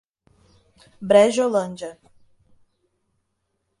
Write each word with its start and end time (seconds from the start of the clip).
Brejolândia 0.99 1.99